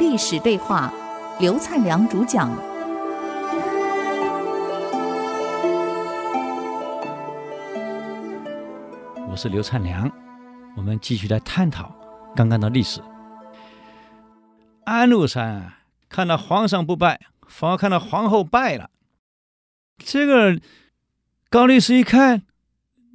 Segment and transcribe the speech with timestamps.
[0.00, 0.90] 历史对话，
[1.38, 2.50] 刘灿良主讲。
[9.28, 10.10] 我是刘灿良，
[10.74, 11.94] 我们继续来探讨
[12.34, 13.02] 刚刚的历史。
[14.84, 18.88] 安禄山啊看到皇上不拜，反而看到皇后拜了。
[19.98, 20.58] 这个
[21.50, 22.42] 高力士一看，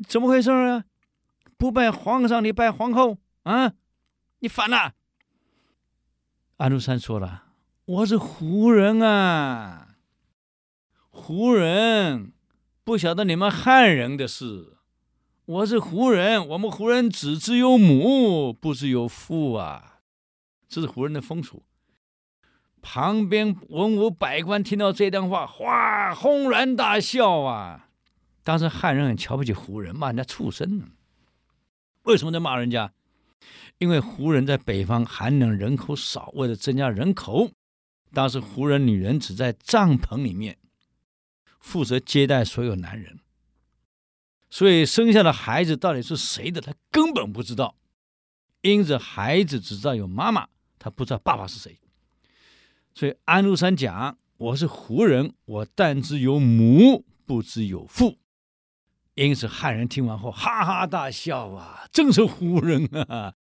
[0.07, 0.83] 怎么回事啊？
[1.57, 3.73] 不拜皇上，你拜皇后啊？
[4.37, 4.93] 你反了！
[6.57, 7.47] 安禄山说了
[7.83, 9.97] ：“我是胡人啊，
[11.09, 12.31] 胡人
[12.85, 14.77] 不晓得你们汉人的事。
[15.43, 19.99] 我是胡人，我们胡人只知有母，不知有父啊，
[20.69, 21.63] 这是胡人的风俗。”
[22.81, 27.89] 旁边文武百官听到这段话，哗，轰然大笑啊！
[28.45, 30.85] 当时汉人很瞧不起胡人，骂人家畜生呢。
[32.03, 32.93] 为什么在骂人家？
[33.77, 37.51] 因为胡人在北方寒冷，人口少，为了增加人口，
[38.13, 40.57] 当时胡人女人只在帐篷里面
[41.59, 43.19] 负责接待所有男人，
[44.49, 47.75] 所以生下的孩子到底是谁的，他根本不知道。
[48.61, 50.47] 因此，孩子只知道有妈妈，
[50.79, 51.77] 他不知道爸爸是谁。
[52.93, 58.17] 所以安禄山讲：“我是胡人，我但知有母，不知有父。”
[59.15, 63.33] 因此汉人听完后哈哈大笑啊，真是胡人啊！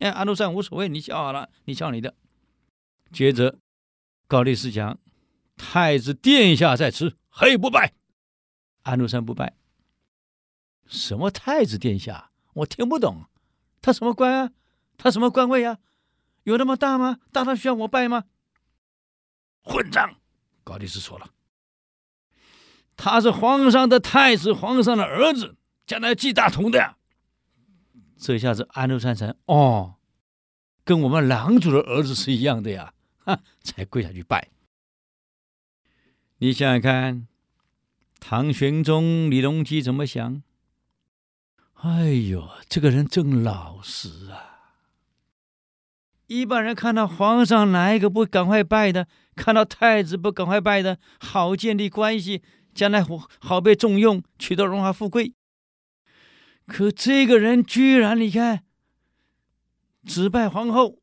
[0.00, 2.14] 哎，安禄山无所谓，你笑好了，你笑你的。
[3.12, 3.58] 接着，
[4.26, 4.98] 高力士讲
[5.56, 7.92] ：“太子殿下在此，何以不拜？”
[8.82, 9.54] 安禄山不拜。
[10.86, 12.32] 什么太子殿下？
[12.54, 13.26] 我听不懂。
[13.80, 14.50] 他什么官啊？
[14.98, 15.78] 他什么官位啊？
[16.42, 17.18] 有那么大吗？
[17.30, 18.24] 大到需要我拜吗？
[19.62, 20.16] 混账！
[20.64, 21.30] 高力士说了，
[23.02, 25.56] 他是皇上的太子，皇上的儿子，
[25.86, 26.96] 将来继大统的。
[28.18, 29.94] 这下子安禄山才哦，
[30.84, 32.92] 跟我们狼主的儿子是一样的呀，
[33.24, 34.50] 哈，才跪下去拜。
[36.40, 37.26] 你想想看，
[38.20, 40.42] 唐玄宗李隆基怎么想？
[41.76, 44.74] 哎呦，这个人真老实啊！
[46.26, 49.08] 一般人看到皇上哪一个不赶快拜的？
[49.34, 52.42] 看到太子不赶快拜的，好建立关系，
[52.74, 53.04] 将来
[53.38, 55.34] 好被重用，取得荣华富贵。
[56.66, 58.64] 可这个人居然，你看，
[60.04, 60.98] 只拜皇后，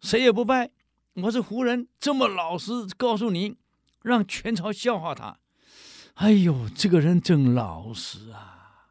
[0.00, 0.70] 谁也不拜。
[1.14, 3.56] 我是胡人，这么老实，告诉你，
[4.02, 5.38] 让全朝笑话他。
[6.14, 8.88] 哎呦，这个人真老实啊！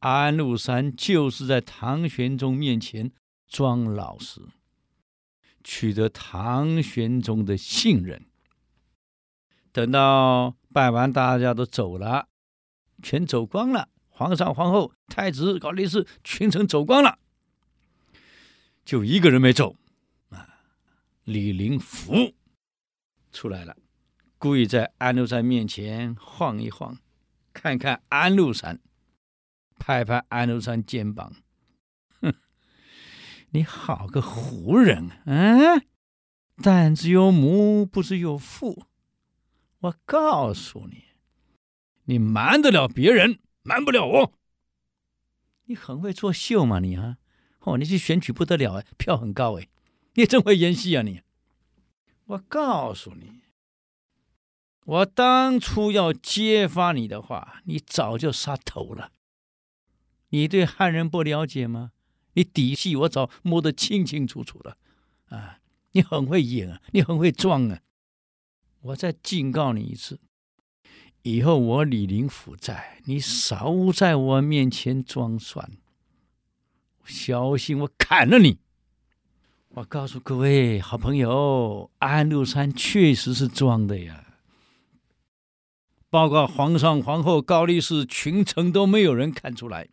[0.00, 3.10] 安禄山就是在唐玄宗面前
[3.48, 4.42] 装老实，
[5.64, 8.26] 取得唐玄宗的信任。
[9.72, 12.28] 等到拜完，大家都走了，
[13.02, 13.88] 全走光了。
[14.10, 17.20] 皇上、皇后、太子、高力士，群臣走光了，
[18.84, 19.76] 就一个人没走，
[20.30, 20.48] 啊，
[21.22, 22.34] 李林甫
[23.30, 23.76] 出来了，
[24.36, 26.98] 故意在安禄山面前晃一晃，
[27.52, 28.80] 看看安禄山，
[29.78, 31.32] 拍拍安禄山肩膀，
[32.20, 32.34] 哼，
[33.50, 35.80] 你好个胡人，嗯，
[36.60, 38.84] 但知有母，不知有父，
[39.80, 41.04] 我告诉你，
[42.04, 43.38] 你瞒得了别人。
[43.62, 44.32] 瞒不了我，
[45.64, 47.18] 你很会作秀嘛你啊！
[47.60, 49.68] 哦，你去选举不得了哎，票很高哎，
[50.14, 51.20] 你真会演戏啊你！
[52.24, 53.42] 我告诉你，
[54.86, 59.12] 我当初要揭发你的话，你早就杀头了。
[60.30, 61.92] 你对汉人不了解吗？
[62.32, 64.78] 你底细我早摸得清清楚楚了
[65.26, 65.60] 啊！
[65.92, 67.80] 你很会演啊，你很会装啊！
[68.80, 70.20] 我再警告你一次。
[71.22, 75.72] 以后我李林甫在，你少在我面前装蒜，
[77.04, 78.58] 小心我砍了你！
[79.70, 84.24] 我告诉各位好朋友，安禄山确实是装的呀。
[86.08, 89.88] 包括皇上、皇后、高力士、群臣都没有人看出来，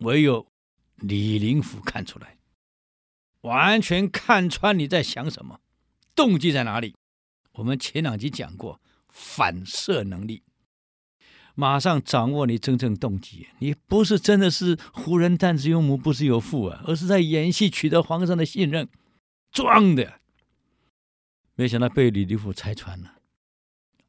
[0.00, 0.48] 唯有
[0.96, 2.38] 李林甫看出来，
[3.42, 5.60] 完全看穿你在想什么，
[6.16, 6.96] 动机在哪里。
[7.58, 8.80] 我们前两集讲过。
[9.10, 10.42] 反射能力，
[11.54, 13.48] 马上掌握你真正动机。
[13.58, 18.86] 你不是真的是胡人，但知有母，不是有父啊，而是在演戏取得皇上的信任，
[19.50, 20.20] 装的。
[21.56, 23.14] 没想到被李林甫拆穿了，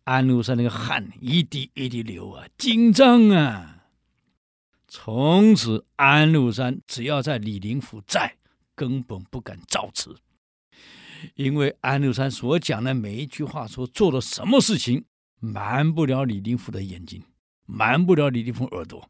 [0.04, 3.86] 安禄山那个汗一滴一滴流啊，紧张啊。
[4.88, 8.36] 从此，安禄山只要在李林甫在，
[8.76, 10.18] 根本不敢造次。
[11.36, 15.06] 因为安禄山所讲的每一句话，所做的什么事情，
[15.40, 17.24] 瞒不了李林甫的眼睛，
[17.66, 19.10] 瞒不了李林甫耳朵。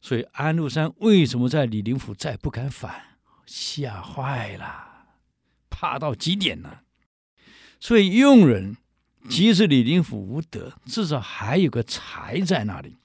[0.00, 3.18] 所以安禄山为什么在李林甫再不敢反？
[3.46, 5.06] 吓坏了，
[5.70, 6.82] 怕到极点了。
[7.78, 8.76] 所以用人
[9.28, 12.96] 即使李林甫无德，至少还有个才在那里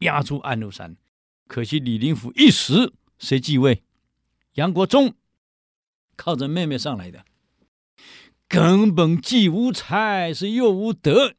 [0.00, 0.96] 压住安禄山。
[1.46, 3.82] 可惜李林甫一死，谁继位？
[4.54, 5.14] 杨国忠
[6.20, 7.24] 靠着妹妹上来的，
[8.46, 11.34] 根本既无才，是又无德。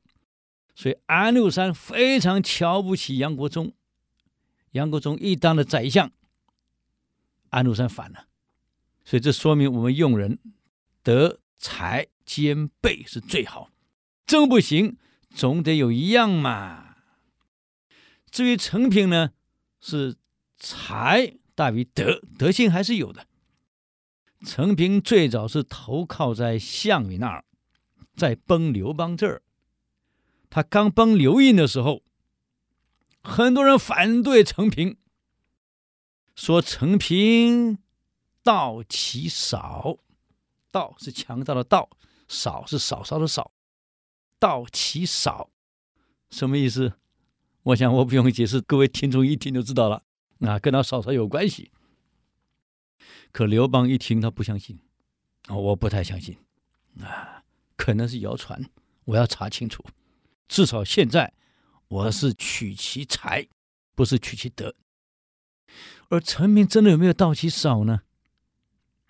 [0.74, 3.74] 所以安禄山非常瞧不起杨国忠。
[4.72, 6.12] 杨国忠一当了宰相，
[7.52, 8.26] 安禄山反了。
[9.06, 10.40] 所以这说明我们用人
[11.04, 13.70] 德才兼备是最好，
[14.26, 14.98] 真不行，
[15.30, 16.96] 总得有一样嘛。
[18.32, 19.30] 至于陈平呢，
[19.80, 20.16] 是
[20.58, 23.28] 才大于德，德性还是有的。
[24.46, 27.46] 陈平最早是投靠在项羽那儿，
[28.16, 29.42] 在崩刘邦这儿。
[30.50, 32.02] 他刚崩刘印的时候，
[33.22, 34.98] 很多人反对陈平，
[36.36, 37.78] 说陈平。
[38.44, 40.00] 道其少，
[40.72, 41.92] 道是强盗的道，
[42.28, 43.52] 少是少少的少，
[44.40, 45.52] 道其少，
[46.32, 46.94] 什么意思？
[47.62, 50.02] 我想我不用解释，各位听众一听就知道了。
[50.40, 51.72] 啊，跟他少少有关系。
[53.32, 54.80] 可刘邦一听，他不相信，
[55.48, 56.38] 啊，我不太相信，
[57.00, 57.44] 啊，
[57.76, 58.64] 可能是谣传，
[59.06, 59.84] 我要查清楚。
[60.48, 61.34] 至少现在，
[61.88, 63.48] 我是取其才，
[63.96, 64.76] 不是取其德。
[66.10, 68.02] 而陈平真的有没有道奇少呢？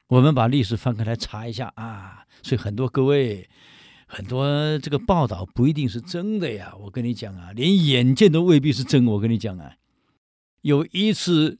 [0.07, 3.50] 我们把历史翻开来查一下啊，所以很多各位，
[4.06, 6.75] 很多这个报道不一定是真的呀。
[6.81, 9.06] 我跟你讲啊，连眼见都未必是真。
[9.06, 9.77] 我跟你讲啊，
[10.62, 11.57] 有一次，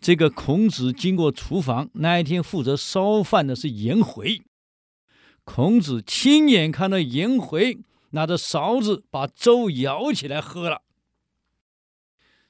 [0.00, 4.42] 这个孔子经过厨房，那一天负责烧饭的是颜回，
[5.44, 7.80] 孔子亲眼看到颜回
[8.10, 10.82] 拿着勺子把粥舀起来喝了。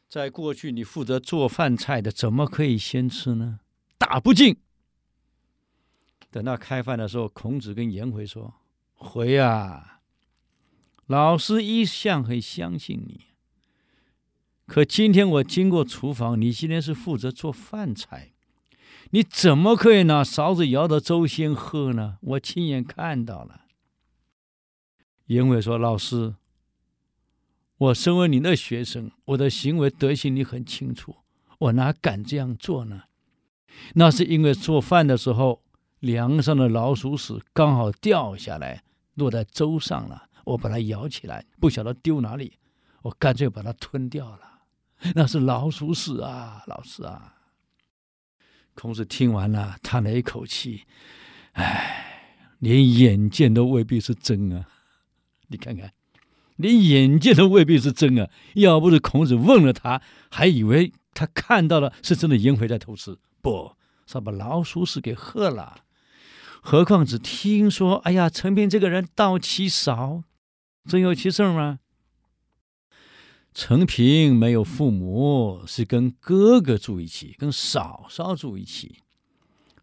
[0.08, 3.60] 在过去，你负责做饭菜的，怎么可以先吃呢？
[3.98, 4.56] 大不敬。
[6.30, 8.54] 等到开饭的时候，孔子跟颜回说
[8.94, 10.00] ：“回啊，
[11.06, 13.29] 老师一向很相信你。
[14.70, 18.30] 可今天我经过厨房，你今天是负责做饭菜，
[19.10, 22.18] 你怎么可以拿勺子舀的粥先喝呢？
[22.20, 23.62] 我亲眼看到了。”
[25.26, 26.36] 颜回说：“老师，
[27.78, 31.16] 我身为你的学生，我的行为德行你很清楚，
[31.58, 33.02] 我哪敢这样做呢？
[33.94, 35.62] 那是因为做饭的时候。”
[35.98, 38.84] 梁上的老鼠屎刚好掉下来，
[39.16, 40.28] 落在粥上了。
[40.44, 42.54] 我把它舀起来，不晓得丢哪里，
[43.02, 44.49] 我干脆把它吞掉了。
[45.14, 47.36] 那是老鼠屎啊，老师啊！
[48.74, 50.84] 孔子听完了，叹了一口气
[51.52, 54.66] ：“哎，连眼见都未必是真啊！
[55.48, 55.92] 你看看，
[56.56, 58.28] 连眼见都未必是真啊！
[58.54, 63.76] 要不是孔子问了他，还以为他看到了是真的颜回在偷吃，不，
[64.06, 65.84] 是把老鼠屎给喝了。”
[66.62, 70.24] 何况只听说，哎呀，陈平这个人道奇少，
[70.86, 71.78] 真有其事吗？
[73.52, 79.00] 陈平没有父母，是跟哥哥住一起，跟嫂嫂住一起。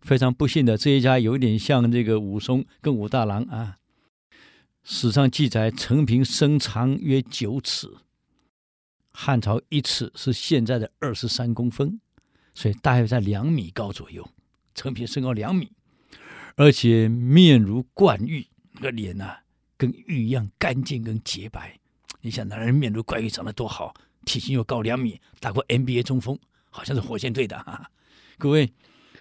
[0.01, 3.77] 非常不幸的，这一家有点像这个武松跟武大郎啊。
[4.83, 7.93] 史上记载，陈平身长约九尺，
[9.11, 11.99] 汉朝一尺是现在的二十三公分，
[12.53, 14.25] 所以大约在两米高左右。
[14.73, 15.71] 陈平身高两米。
[16.55, 19.39] 而且面如冠玉，那个脸呐、
[19.75, 21.77] 跟玉一样干净跟洁白。
[22.21, 23.93] 你想，男人面如冠玉，长得多好，
[24.25, 26.37] 体型又高两米，打过 NBA 中锋，
[26.69, 27.91] 好像是火箭队的哈。
[28.37, 28.73] 各位，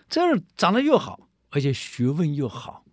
[0.09, 0.21] 这
[0.57, 2.85] 长得又好，而且学问又好，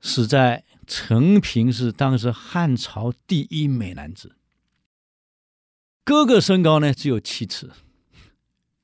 [0.00, 4.36] 实在陈平是当时汉朝第一美男子。
[6.04, 7.70] 哥哥身高呢只有七尺，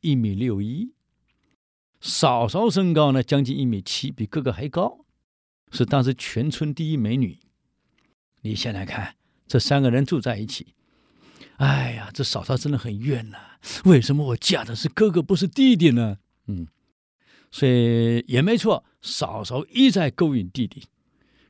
[0.00, 0.92] 一米六一。
[2.00, 5.04] 嫂嫂身高呢，将近一米七，比哥哥还高，
[5.70, 7.38] 是当时全村第一美女。
[8.40, 9.14] 你想想看，
[9.52, 10.68] 这三个人住在一起，
[11.59, 13.37] 哎呀，这嫂嫂真的很怨呐、
[13.85, 16.16] 为什么我嫁的是哥哥，不是弟弟呢？
[16.47, 16.66] 嗯，
[17.50, 20.85] 所以也没错，嫂嫂一再勾引弟弟，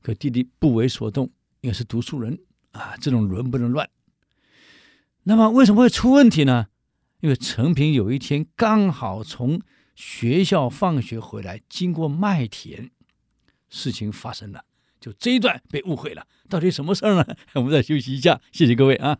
[0.03, 1.31] 可弟弟不为所动，
[1.61, 2.41] 因为是读书人
[2.73, 3.89] 啊，这种伦不能乱。
[5.23, 6.67] 那么为什么会出问题呢？
[7.21, 9.63] 因为陈平有一天刚好从
[9.95, 12.91] 学校放学回来，经过麦田，
[13.69, 14.65] 事情发生了，
[15.03, 16.25] 就这一段被误会了。
[16.49, 17.27] 到底什么事儿呢？
[17.55, 19.19] 我们再休息一下，谢谢各位啊。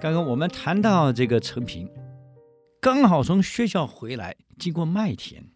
[0.00, 1.90] 刚刚我们谈到这个陈平，
[2.80, 5.50] 刚好从学校回来，经过麦田。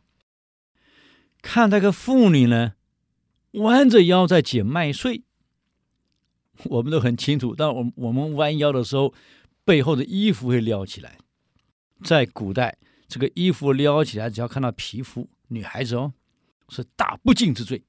[1.41, 2.73] 看那个妇女呢，
[3.53, 5.25] 弯着腰在捡麦穗。
[6.67, 9.15] 我们都很清楚，但我我们弯腰的时候，
[9.65, 11.19] 背后的衣服会撩起来。
[12.05, 16.13] 在古代，这个衣服撩起来，只要看到皮肤，女孩子哦，
[16.69, 17.85] 是大不敬之罪。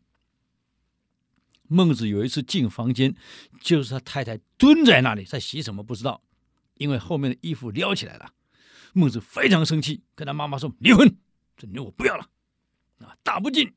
[1.68, 3.16] 孟子有一次进房间，
[3.62, 6.24] 就是他太太蹲在那里在洗什么不知道，
[6.76, 8.34] 因为后面的衣服撩起来了。
[8.94, 11.16] 孟子非常生气，跟他妈妈说：“离婚，
[11.56, 12.28] 这女我不要了，
[13.00, 13.72] 啊，大不敬。”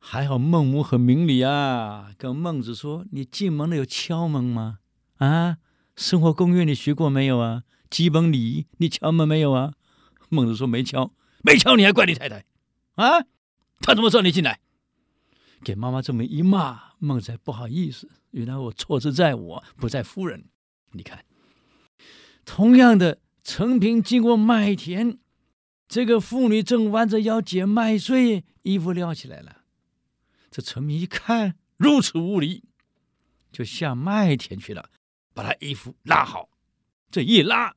[0.00, 4.78] 还好孟母很明理啊，跟孟子说：“你进门了有敲门吗？
[5.16, 5.58] 啊，
[5.96, 7.64] 生活公约你学过没有啊？
[7.90, 9.74] 基本礼仪你敲门没有啊？”
[10.30, 11.12] 孟子说：“没敲，
[11.42, 12.44] 没敲你还怪你太太
[12.94, 13.20] 啊？
[13.80, 14.60] 他怎么知道你进来？”
[15.64, 20.44] 给妈妈这么一骂，孟子不好意思，原来我错之在我，不在夫人。
[20.92, 21.24] 你看，
[22.44, 25.18] 同样的，陈平经过麦田，
[25.88, 29.57] 这个妇女正弯着腰捡麦穗，衣服撩起来了。
[30.50, 32.64] 这陈明一看如此无礼，
[33.52, 34.90] 就下麦田去了，
[35.34, 36.48] 把他衣服拉好。
[37.10, 37.74] 这一拉，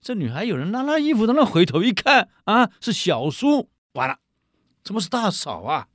[0.00, 4.18] 这女孩有人拉拉衣服，等她回头一看，啊，是小叔，完了，
[4.82, 5.88] 怎么是大嫂啊？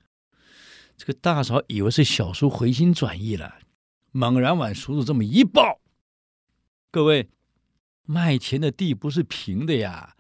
[0.98, 3.60] 这个大嫂以为是小叔回心转意了，
[4.12, 5.82] 猛然往叔叔这么一抱。
[6.92, 7.30] 各位，
[8.04, 10.16] 麦田的地不是平的呀，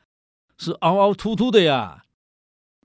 [0.57, 2.04] 是凹凹凸凸的呀。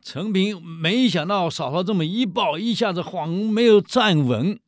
[0.03, 4.59] 陈平没想到嫂嫂这么一抱，一下子晃没有站稳，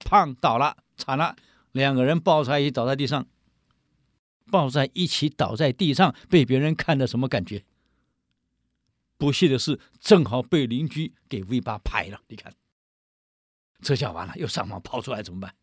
[0.00, 1.36] 胖倒了，惨了，
[1.72, 3.26] 两个人抱在一起倒在地上，
[4.50, 7.64] 抱在一起倒在地上，被别人看的什么感觉？
[9.16, 12.20] 不幸的是，正好被邻居给 V 八拍了。
[12.26, 12.52] 你看，
[13.80, 15.54] 这下完了，又上网跑出来怎么办？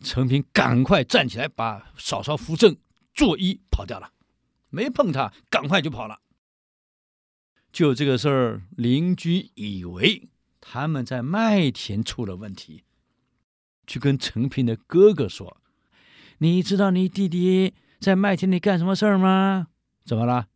[0.00, 2.76] 陈平赶快站起来，把嫂嫂扶正，
[3.12, 4.12] 作揖跑掉了，
[4.70, 6.20] 没碰他，赶快就跑了。
[7.78, 10.28] 就这个事儿，邻居以为
[10.60, 12.82] 他们在麦田出了问题，
[13.86, 15.58] 去跟陈平的哥哥说
[16.38, 19.68] ：“你知道你弟弟在麦田里干什么事儿吗？
[20.04, 20.48] 怎么了？”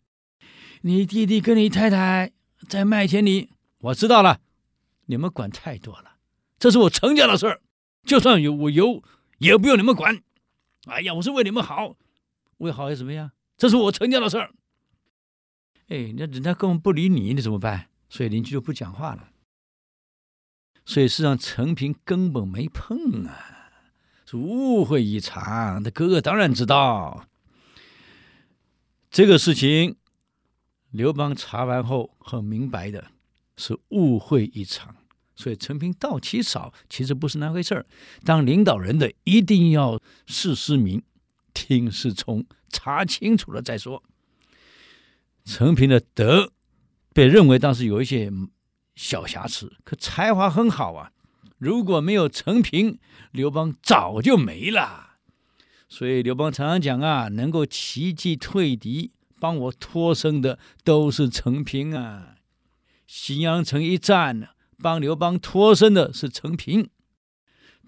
[0.83, 2.33] 你弟弟跟你太太
[2.67, 4.41] 在麦田里，我知道了。
[5.07, 6.17] 你们管太多了，
[6.59, 7.61] 这是我陈家的事儿，
[8.02, 9.00] 就算有我有，
[9.38, 10.21] 也不用你们管。
[10.87, 11.95] 哎呀，我是为你们好，
[12.57, 13.31] 为好又怎么样？
[13.57, 14.50] 这是我陈家的事儿。
[15.92, 17.88] 哎，那人家根本不理你，你怎么办？
[18.08, 19.28] 所以邻居就不讲话了。
[20.87, 23.70] 所以事实上，陈平根本没碰啊，
[24.25, 25.82] 是误会一场。
[25.82, 27.26] 他哥哥当然知道
[29.11, 29.96] 这个事情。
[30.90, 33.12] 刘邦查完后很明白的，
[33.56, 34.96] 是误会一场，
[35.34, 37.87] 所以陈平倒其少，其实不是那回事儿。
[38.25, 41.02] 当领导人的一定要事事明，
[41.52, 44.02] 听事从，查清楚了再说。
[45.44, 46.52] 陈平的德
[47.12, 48.30] 被认为当时有一些
[48.94, 51.12] 小瑕疵，可才华很好啊。
[51.58, 52.99] 如果没有陈平，
[53.30, 55.16] 刘邦早就没了。
[55.88, 59.12] 所以刘邦常常讲啊，能够奇迹退敌。
[59.40, 62.37] 帮我脱身的都是陈平啊！
[63.08, 66.84] 新阳城一战，帮刘邦脱身的是陈平；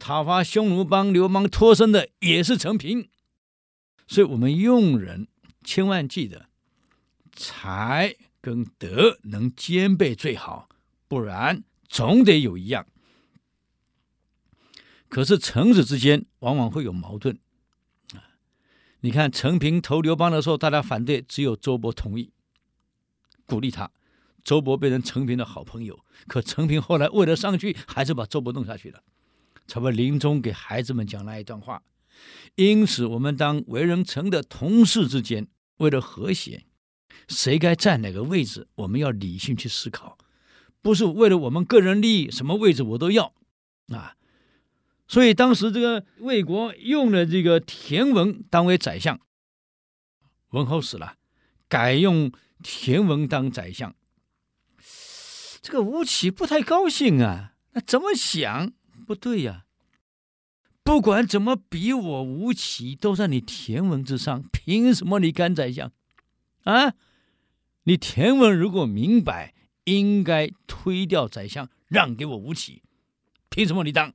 [0.00, 3.08] 讨伐匈奴帮刘邦脱身的也是陈平。
[4.08, 5.28] 所以，我们用人
[5.62, 6.48] 千万记得，
[7.34, 10.68] 才跟德能兼备最好，
[11.08, 12.86] 不然总得有一样。
[15.08, 17.38] 可是，臣子之间往往会有矛盾
[18.12, 18.34] 啊。
[19.00, 22.32] 你看，陈平投刘邦的时候，大家反对，只有周勃同意，
[23.46, 23.90] 鼓励他。
[24.42, 26.04] 周勃变成陈平的好朋友。
[26.26, 29.02] 可陈平后来为了上去，还是把周勃弄下去了。
[29.66, 31.82] 差不多临终给孩子们讲那一段话。
[32.56, 35.48] 因此，我们当为人臣的同事之间，
[35.78, 36.66] 为了和谐，
[37.28, 40.18] 谁该站哪个位置，我们要理性去思考，
[40.82, 43.32] 不是为了我们个人利益，什么位置我都要
[43.88, 44.16] 啊。
[45.06, 49.20] 所以当时这个魏国用了这个田文当为宰相，
[50.50, 51.16] 文侯死了，
[51.68, 53.94] 改用田文当宰相。
[55.60, 58.72] 这个吴起不太高兴啊，那怎么想？
[59.06, 59.64] 不对呀，
[60.82, 65.92] 不管怎么比我吴起都在你田文之上，凭什么你干宰相？
[66.64, 66.94] 啊，
[67.84, 69.54] 你田文如果明白，
[69.84, 72.82] 应该推掉宰相，让给我吴起，
[73.48, 74.12] 凭什么你当？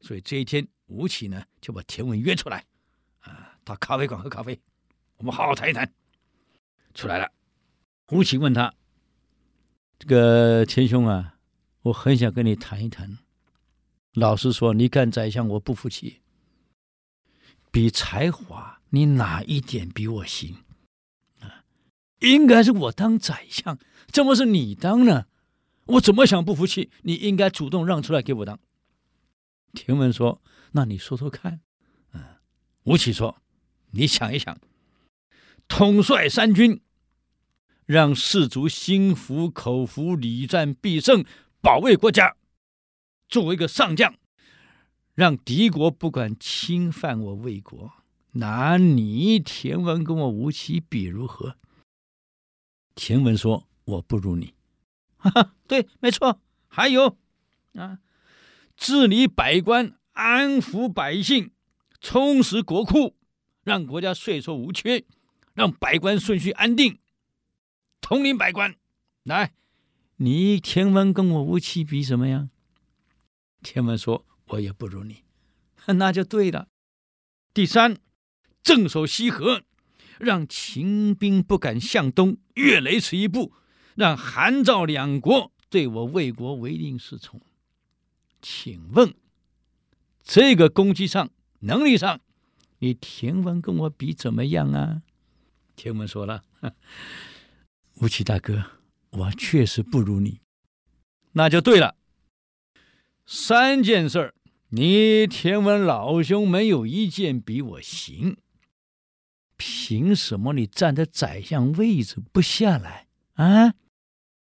[0.00, 2.64] 所以这一天，吴起呢就把田文约出来，
[3.20, 4.60] 啊，到咖啡馆喝咖啡，
[5.16, 5.92] 我们好好谈一谈。
[6.94, 7.32] 出来了，
[8.10, 8.72] 吴起问他
[9.98, 11.38] ：“这个田兄啊，
[11.82, 13.18] 我很想跟你谈一谈。
[14.12, 16.20] 老实说，你干宰相，我不服气。
[17.72, 20.58] 比才华，你哪一点比我行？
[22.20, 23.78] 应该是我当宰相，
[24.08, 25.26] 怎么是你当呢？
[25.86, 26.90] 我怎么想不服气？
[27.02, 28.58] 你应该主动让出来给我当。
[29.74, 30.40] 田文说
[30.72, 31.60] ：“那你说说看。”
[32.14, 32.22] 嗯，
[32.84, 33.42] 吴起说
[33.92, 34.58] ：“你想一想，
[35.68, 36.80] 统帅三军，
[37.84, 41.24] 让士卒心服口服，礼战必胜，
[41.60, 42.36] 保卫国家。
[43.28, 44.14] 作为一个上将，
[45.14, 47.92] 让敌国不敢侵犯我魏国。
[48.32, 51.56] 拿你田文跟我吴起比如何？”
[52.94, 54.54] 田文说：“我不如你。”
[55.16, 56.40] 哈哈，对，没错。
[56.68, 57.16] 还有
[57.74, 57.98] 啊。
[58.76, 61.52] 治理百官，安抚百姓，
[62.00, 63.16] 充实国库，
[63.62, 65.04] 让国家税收无缺，
[65.54, 66.98] 让百官顺序安定，
[68.00, 68.74] 统领百官。
[69.22, 69.54] 来，
[70.16, 72.50] 你田文跟我吴起比什么样？
[73.62, 75.22] 田文说：“我也不如你。
[75.86, 76.68] ”那就对了。
[77.54, 77.96] 第三，
[78.62, 79.62] 镇守西河，
[80.24, 83.52] 让秦兵不敢向东越雷池一步，
[83.94, 87.40] 让韩赵两国对我魏国唯命是从。
[88.42, 89.14] 请问，
[90.22, 92.20] 这个攻击上、能力上，
[92.80, 95.02] 你田文跟我比怎么样啊？
[95.76, 96.42] 田文说了
[98.00, 98.64] ：“吴起大哥，
[99.10, 100.40] 我确实不如你。
[101.32, 101.96] 那就对了。
[103.26, 104.34] 三件事儿，
[104.68, 108.36] 你田文老兄没有一件比我行。
[109.56, 113.74] 凭什么你站在宰相位置不下来啊？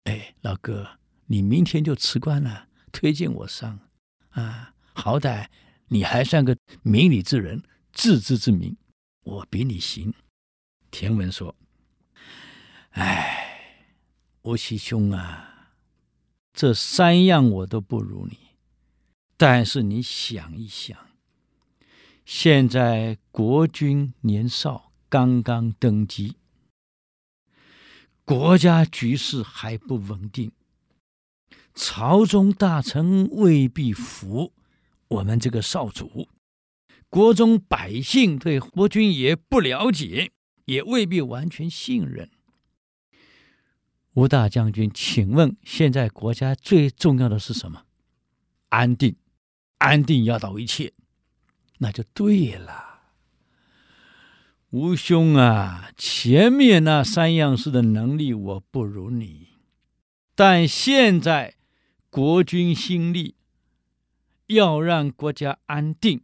[0.04, 3.80] 哎，老哥，你明天就辞官了。”推荐我上，
[4.30, 5.48] 啊，好歹
[5.88, 8.78] 你还算个明理之人，自知之明，
[9.24, 10.14] 我比你行。
[10.92, 11.56] 田文说
[12.94, 13.90] ：“哎，
[14.44, 15.74] 吴起兄啊，
[16.54, 18.38] 这三样我都不如你，
[19.38, 20.96] 但是你想一想，
[22.24, 26.38] 现在国君年少，刚刚登基，
[28.26, 30.52] 国家局势还不稳定。”
[31.76, 34.54] 朝中大臣未必服
[35.10, 36.28] 我们这个少主，
[37.10, 40.32] 国中百姓对国君也不了解，
[40.66, 42.32] 也未必完全信任。
[44.16, 47.86] 吴大将军，请问现在国家最重要的是什么？
[48.70, 49.16] 安定，
[49.78, 50.92] 安定压倒一切，
[51.78, 52.93] 那就对了。
[54.74, 59.50] 吴兄啊，前面那三样事的能力我不如你，
[60.34, 61.56] 但现在。
[62.10, 63.36] 国君心力，
[64.46, 66.22] 要让国家安定，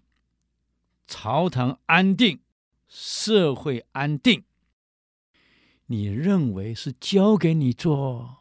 [1.07, 2.41] 朝堂安定，
[2.87, 4.43] 社会安定。
[5.87, 8.37] 你认为是交给你做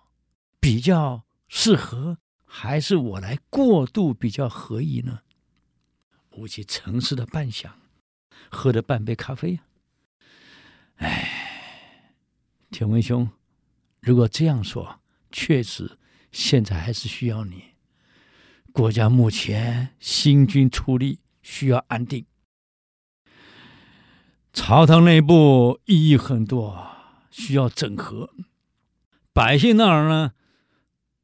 [0.61, 5.21] 比较适合，还是我来过渡比较合宜呢？
[6.33, 7.71] 吴起沉思了半晌，
[8.51, 9.61] 喝了半杯咖啡。
[10.99, 11.29] 哎，
[12.71, 13.29] 田文兄，
[14.01, 15.01] 如果这样说，
[15.33, 15.99] 确实。
[16.31, 17.65] 现在还是需要你。
[18.71, 22.27] 国家目前新军出力，需要安定。
[24.53, 26.87] 朝堂内部异议很多，
[27.31, 28.35] 需要整合。
[29.33, 30.33] 百姓那儿呢，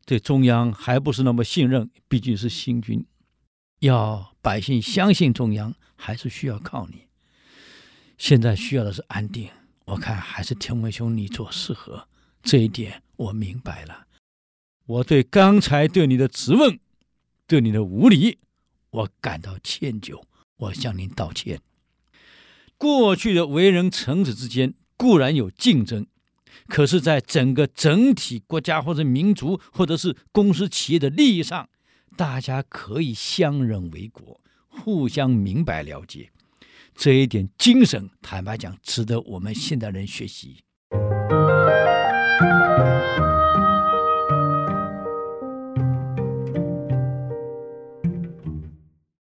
[0.07, 3.07] 对中央还不是那么信任，毕竟是新军。
[3.81, 7.09] 要百姓相信中央，还是需要靠你。
[8.17, 9.51] 现在需要的是安定，
[9.85, 12.09] 我看还是田文兄你做适合。
[12.43, 14.07] 这一点我明白了。
[14.87, 16.79] 我对刚才对你的质问，
[17.47, 18.39] 对你的无礼，
[18.91, 20.23] 我感到歉疚，
[20.57, 21.61] 我向您道歉。
[22.77, 26.07] 过去的为人臣子之间固然有竞争，
[26.67, 31.69] 可是，在整个整体国家或者民族或者是公司企业的利益上，
[32.17, 36.31] 大家可以相忍为国，互相明白了解。
[36.95, 40.59] 这一点精神，坦白讲，值得我们现代人学习。